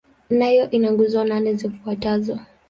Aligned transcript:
Nayo 0.37 0.63
ina 0.75 0.89
nguzo 0.93 1.19
nane 1.29 1.51
zifuatazo. 1.59 2.35